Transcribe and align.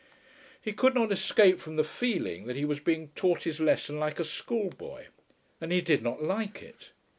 He 0.59 0.73
could 0.73 0.95
not 0.95 1.11
escape 1.11 1.59
from 1.59 1.75
the 1.75 1.83
feeling 1.83 2.47
that 2.47 2.55
he 2.55 2.65
was 2.65 2.79
being 2.79 3.09
taught 3.09 3.43
his 3.43 3.59
lesson 3.59 3.99
like 3.99 4.19
a 4.19 4.23
school 4.25 4.71
boy, 4.71 5.09
and 5.61 5.71
he 5.71 5.79
did 5.81 6.01
not 6.01 6.23
like 6.23 6.63
it. 6.63 6.91